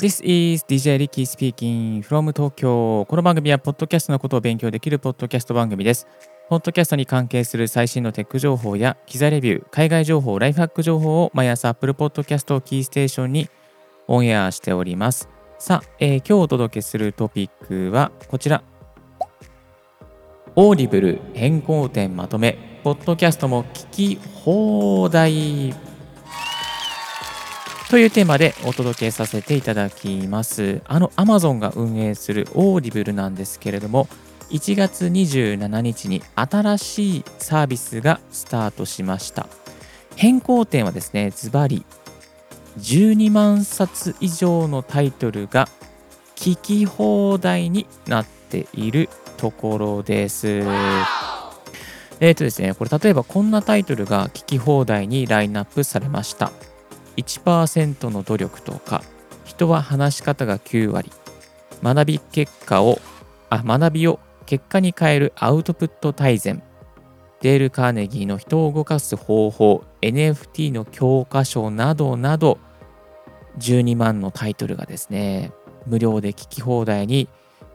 [0.00, 3.04] this is DJ Ricky speaking from 東京。
[3.06, 6.06] この番組は、ポッドキャストのことを勉強できるポッドキャスト番組です。
[6.48, 13.50] ポッドキャストに関係する最新のテック情報や、機材レビュー、海外情報、ライフハック情報を毎朝 Apple Podcast をキーステーションに
[14.08, 15.28] オンエアしております。
[15.58, 18.62] さあ、えー、今日お届けするトピックはこちら。
[20.56, 25.89] オーディブル変更点まとめ、ポッドキャストも聞き放題。
[27.90, 30.80] というテーマでお届けさせていただきます。
[30.86, 34.06] あの Amazon が運営するオーディブルなんですけれども、
[34.50, 39.48] 1月27日に新しいサービスがスタートしました。
[40.14, 41.84] 変更点はですね、ズバリ
[42.78, 45.68] 12万冊以上のタイトルが
[46.36, 50.46] 聞き放題になっているところです。
[50.48, 56.52] えっ、ー、とですね、これ例えばこんなタイトルが聞き放題にラインナップされました。
[57.16, 59.02] 1%の努力とか
[59.44, 61.10] 人は話し方が9割
[61.82, 63.00] 学び結果を
[63.48, 66.62] あ学びを結果に変えるアウトプット大全
[67.40, 72.58] デール・カーネギーの人を動かす方法 NFT の教科書などなど
[73.58, 75.52] 12万のタイトルがですね
[75.86, 77.28] 無料で聞き放題に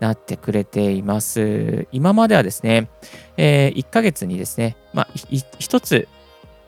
[0.00, 1.86] なってくれています。
[1.92, 2.90] 今まではですね、
[3.36, 6.08] えー、1ヶ月にですね、まあ、1つ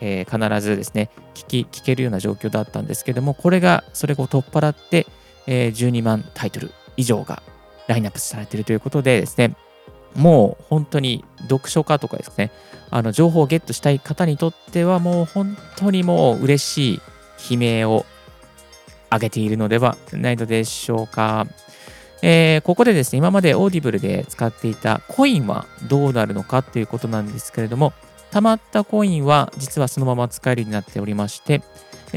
[0.00, 5.06] えー、必ずですね聞き、聞けるような状況だったんですけども、これが、それを取っ払って、
[5.46, 7.42] えー、12万タイトル以上が
[7.86, 9.54] ラインナップされているということでですね、
[10.14, 12.50] もう本当に読書家とかですね、
[12.90, 17.00] あの情報をゲットしたい方にとっては、もう本当にもう嬉しい
[17.54, 18.06] 悲鳴を
[19.10, 21.46] 上げているのではないのでしょうか。
[22.22, 27.92] えー、ここでですね、今までオーディブルで使っていたコインはどうなるのかということなんですけれども、
[28.36, 31.62] 貯まったコインは実はそのまま使えるようになっておりまして、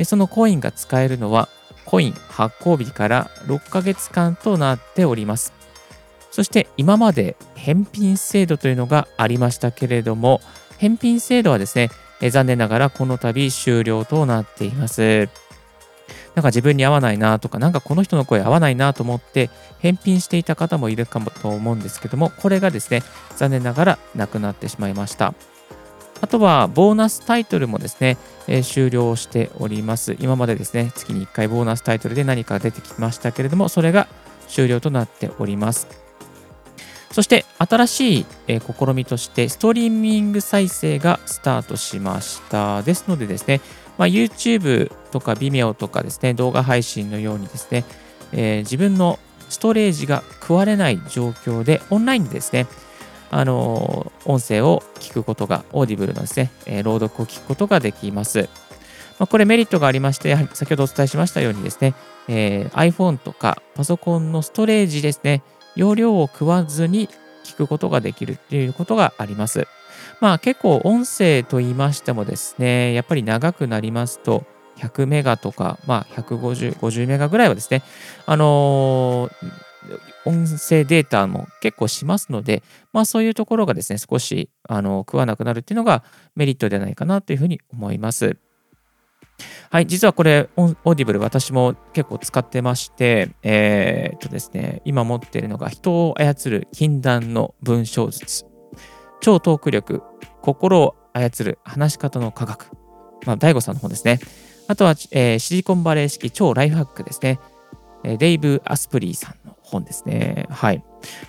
[0.03, 1.47] そのコインが使えるのは
[1.85, 5.53] コイン発行日から6ヶ月間となっております。
[6.29, 10.41] そして今まで返品制度というのがありましたけれども、
[10.77, 11.89] 返品制度はですね、
[12.29, 15.29] 残念ながらこの度終了となっています。
[16.35, 23.03] なんか自分に合わないなとか、なんかこの人の声合わないなと思って返品していた方もいるかもと思うんですけども、これがですね、
[23.37, 25.33] 残念ながらなくなってしまいました。
[26.21, 30.17] あとは、ボーナスタイトルもですね、えー、終了しております。
[30.19, 34.07] 今までですね、月に1回ボーナスタイトルで何か出てきましたけれども、それが
[34.47, 35.87] 終了となっております。
[37.11, 42.83] そして、新しい、えー、試みとして、ストリーミング再生がスタートしました。
[42.83, 43.61] ですのでですね、
[43.97, 47.85] まあ、YouTube とか Vimeo とかですね、動画配信のようにですね、
[48.31, 49.19] えー、自分の
[49.49, 52.67] ストレージが食われない状況で、オンラインでですね、
[53.31, 58.49] あの音声を聞くことが、オーディブルのですね、え、朗読を聞くことができます。
[59.19, 61.93] まあ、これメリットがありまして、やはり先ほどお伝えしましたようにですね、
[62.27, 65.43] えー、iPhone とかパソコンのストレージですね、
[65.75, 67.09] 容量を食わずに
[67.43, 69.67] 聞くことができるということがあります。
[70.21, 74.43] まあ結構音声と言いましてもですね、やっぱり長くなりますと、
[74.77, 77.83] 100メガとか、まあ150、50メガぐらいはですね、
[78.25, 79.68] あのー
[80.25, 82.63] 音声データも結構しますので、
[82.93, 86.03] まあそういうところがですね、少しあの食わなくなるっていうのが
[86.35, 88.37] メリットではないかなというふうに思います。
[89.71, 98.45] はい、実はこれ、オーディブル私も結構使ってまして、えー、っとですね、今持っているのが人を操る禁断の文章術、
[99.21, 100.01] 超トーク力、
[100.41, 102.71] 心を操る話し方の科学、
[103.25, 104.19] まあ、 DaiGoさんの本ですね。
[104.67, 107.39] あとは、えー、シリコンバレー式超ライフハックですね。
[108.03, 110.47] デイブ・アスプリーさんの本ですね。
[110.49, 110.83] はい。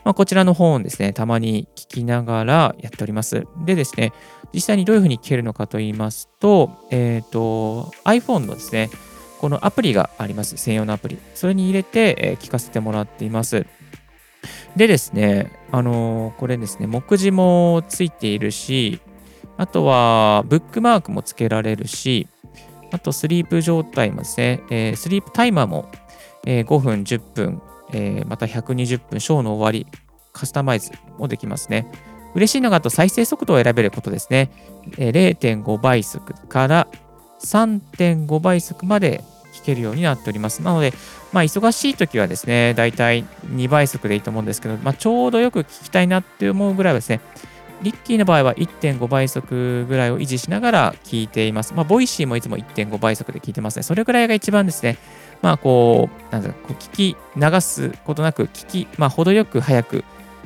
[0.05, 3.47] まあ、こちらの本をですね、たまに聞きながらやっております。
[3.65, 4.13] でですね、
[4.53, 8.91] 実際にどういうふうに聞けるのかと言いますと、えっ、ー、と、iPhone のですね、
[9.41, 10.57] このアプリがあります。
[10.57, 11.19] 専用のアプリ。
[11.35, 13.67] それに入れて、え、聞かせてもらっています。
[14.77, 19.01] でですね、あのー、これですね、目次もついているし、
[19.57, 22.29] あとはブックマークもつけられるし、
[22.93, 25.91] あとスリープ状態もですね、えー、スリープタイマーも、
[26.47, 29.87] えー、5分、10分、えー、また120分、ショーの終わり、
[30.33, 31.91] カスタマイズもできますね。
[32.35, 34.51] 嬉しいのがあと再生速度を選べることですね。
[34.99, 36.89] えー、0.5倍速から
[37.43, 40.63] 3.5倍速まで聞けるようになっております。
[40.63, 40.93] なので、
[41.33, 47.21] まあ、忙しい時はですね、だいたい2倍速でいいと思うんですけど、まあ、ちょうどよく聞きたいなって思うぐらいはですね、
[47.83, 51.73] リッキーの場合は1.5倍速ぐらいを維持しながら聞いています。
[51.75, 53.83] まあ、 Voicy もいつも1.5倍速で聞いてますね。
[53.83, 54.99] それぐらいが一番ですね、
[55.43, 60.05] まあ、こう、なんだこう聞き流すことなく、聞き、まあ、程よく早く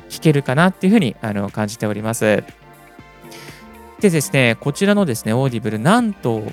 [0.09, 2.43] 聞けるかなっていうふうにあの感じております。
[3.99, 6.43] でですね、こちらのですね、オーディブル、なんと、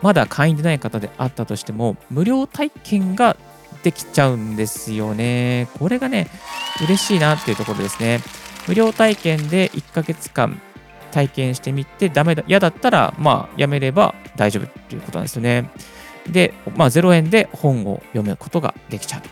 [0.00, 3.36] まだ会員でない方であったとしても、無料体験が
[3.82, 5.68] できちゃうんですよね。
[5.78, 6.28] これがね、
[6.82, 8.20] 嬉しいなっていうところですね。
[8.66, 10.60] 無料体験で1ヶ月間
[11.12, 15.70] 体験してみて、ダメだ、嫌だったら、まあ、やめれば大丈夫っていうことなんですよね。
[16.28, 19.22] で、まあ、0円で本を読むことができちゃう。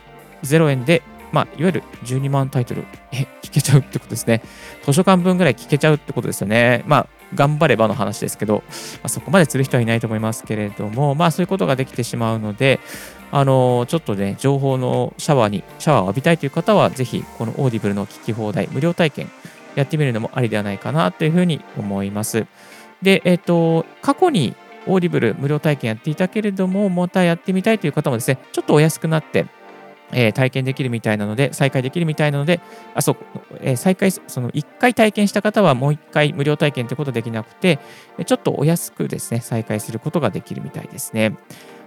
[0.45, 1.03] 0円で、
[1.33, 4.43] まあ、いわゆる12万タイトル、え、聞けちゃうってことですね。
[4.85, 6.85] 図書館分ぐらい聞けちゃうってことですよね。
[6.87, 8.73] まあ、頑張ればの話ですけど、ま
[9.05, 12.81] あ、そこまでする人はいないと思いますけれども、まあ、そういうことができてしまうので、
[13.33, 19.31] あの、ちょっとね、情報のシャワーに、シャワーを浴びたいという方は、ぜひ、このオーディブルの聞き放題、無料体験、
[19.77, 22.47] やってみるのもありではないかなというふうに思います。
[23.03, 24.55] で、えっ、ー、と、過去に
[24.87, 29.47] オーディブル無料体験やっていたけれども、またやってみたいという方もですね、ちょっとお安くなって、
[30.13, 32.61] えー、体験できるみたいなので、再開できるみたいなので、
[32.95, 33.17] あ、そう、
[33.61, 37.79] えー、再開、その1回体験した方はもう1回無料体験ということできなくて、
[38.25, 41.37] ちょっとお安くですね、再開することができるみたいですね。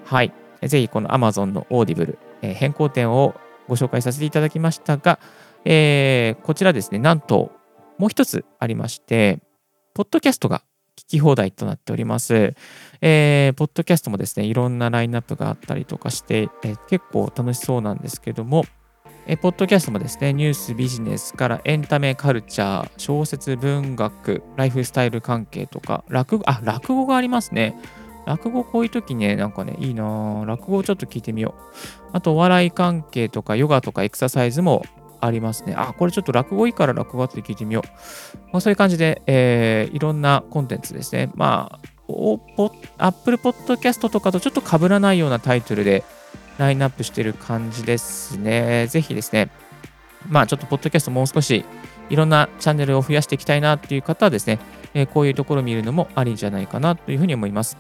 [0.05, 0.33] はい。
[0.61, 3.35] ぜひこの Amazon のオーディブル、えー、変更点を
[3.67, 5.19] ご紹介させていただきましたが、
[5.65, 7.51] えー、こちらですね、なんと
[7.97, 9.39] もう一つありまして、
[9.93, 10.63] ポッドキャストが
[11.07, 12.55] 聞き放題となっております。
[13.01, 18.65] えー、ポッドキャストもですね、いろんなラインナップがあったりとかして、えー、結構楽しそうなんですけども、
[19.25, 27.75] えー、ポッドキャストもですね、ニュース、ビジネスからエンタメ、カルチャー、小説、文学、ライフスタイル関係とか、落語、あ、落語がありますね。
[28.25, 32.09] 落語こういう時ね、なんかね、いいな落語ちょっと聞いてみよう。
[32.13, 34.83] あと、お笑い関係とか、ヨガとかエクササイズも
[35.25, 35.73] ありますね。
[35.77, 38.37] あ、これちょっと落語いいから落語って聞いてみよう。
[38.51, 41.31] まあ、そういう感じで、えー、いろんなコンテンツですね。
[41.35, 41.89] まあ、
[42.97, 46.03] Apple Podcast とかとちょっと被らないようなタイトルで
[46.57, 48.87] ラインナップしてる感じですね。
[48.87, 49.49] ぜひですね、
[50.27, 51.63] まあちょっとポッドキャストもう少し
[52.13, 54.59] いろんなチャンネルを増やしていきたいなっていう方はですね、
[54.93, 57.75] え、こういうところを見るのもありじゃないかなというふうに思います。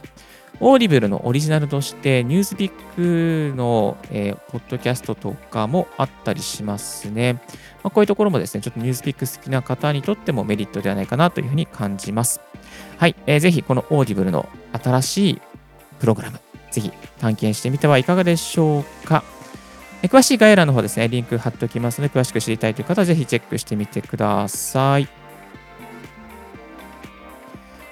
[0.59, 7.33] オーディブルのオリジナルとして、ニュースピックの、えー、ポッドキャストとかもあったりしますね。
[7.83, 12.41] まあ、こういうところもですね、ちょっとニュースピック好きな方にとってもメリットではないかなというふうに感じます。
[12.97, 14.49] はい、えー、ぜひこのオーディブルの
[14.83, 15.41] 新しい
[15.99, 16.39] プログラム、
[16.71, 19.23] ぜひ探検してみてはいかがでしょうか。
[20.03, 25.07] 詳しい概要欄の方ですね、リンク貼っておきますので、詳しく知りたいという方はぜひチェックしてみてください。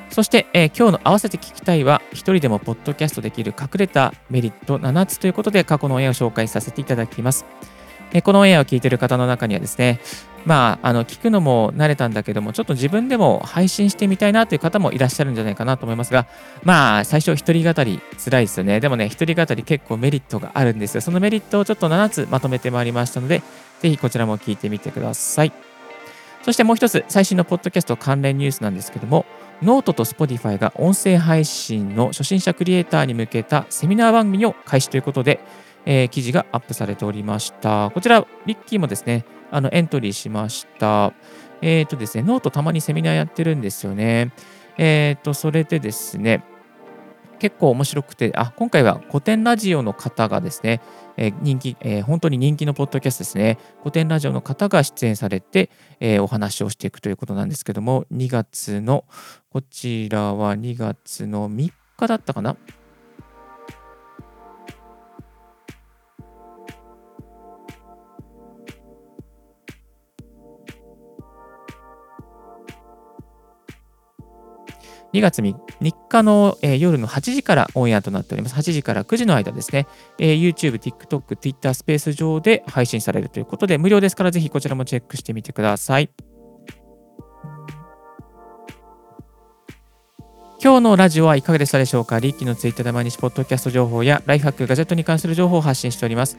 [0.10, 7.46] そして、えー、今日の合わせて聞きたいは、一人でもポッドキャストできる隠れたメリット7つということで、過去のオンエアを紹介させていただきます。
[8.20, 10.02] このオンエアを聞いている方の中にはですね、
[10.46, 16.28] まあ、あの、聞くのも慣れたんだけども、ちょっと自分でも配信してみたいなという方もいらっしゃるんじゃないかなと思いますが、
[16.64, 18.80] まあ、最初一人語り辛いですよね。
[18.80, 21.02] でもね、一人語り結構メリットがあるんですよ。
[21.02, 23.44] そのメリットをちょっと7つまとめてまいりましたので、
[23.80, 25.54] ぜひこちらも聞いてみてください。
[26.44, 29.26] そしてもう一つ、最新のポッドキャスト関連ニュースなんですけども、
[29.62, 35.40] ノートと Spotify が音声配信の初心者クリエイターに向けたセミナー番組を開始ということで、
[35.86, 37.92] えー、記事がアップされておりました。
[37.94, 41.14] こちら、リッキーもですね、あのエントリーしました。
[41.62, 44.32] えっ、ー、とですね、ノートたまにセミナーやってるんですよね。
[44.78, 46.44] えっ、ー、と、それでですね、
[47.42, 50.80] 結構面白くて、あ、今回は古典ラジオの方がですね、
[51.18, 59.06] えー、人気、えー、本当に人気のポッドキャストですね、古典ラジオの方が出演されて、えー、お話をしていくということなんですけども、2月の、
[59.50, 62.58] こちらは2月の3日だったかな？
[75.14, 75.56] 2月3
[76.10, 78.56] 日の、えー、夜の8時からオンエアとなっております。
[78.56, 79.88] 8時から9時の間ですね、
[80.18, 86.10] えー、YouTube、TikTok、Twitter スペース上で配信されるということで、無料ですからぜひこちらもチェックしてみてください。
[90.64, 92.20] 今日のラジオはいかがでしたでしょうか？
[92.20, 96.38] リッキーのツイッターで毎日ポッドキャスト情報やライフハック、ガジェットに関する情報を発信しております。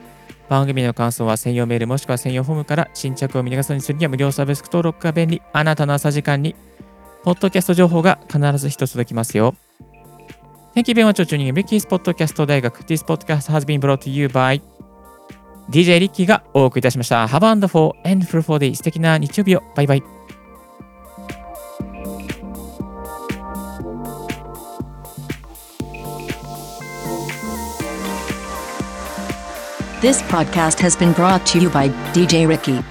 [0.48, 5.42] 番組の感想は専用メールもしくは専用フォームから新着を見逃さずにするには無料サービス登録が便利。
[5.52, 6.54] あなたの朝時間に
[7.24, 9.54] ポッドキャスト情報が必ず一つ届きますよ。
[10.74, 12.82] Thank you very much for tuning in Ricky's Podcast 大学。
[12.84, 14.60] This podcast has been brought to you by
[15.70, 17.26] DJ リッキーがお送りいたしました。
[17.26, 18.74] Have a wonderful and fruitful day.
[18.74, 19.62] 素敵な日曜日を。
[19.76, 20.02] バイバイ。
[30.00, 32.82] This podcast has been brought to you by DJ Ricky.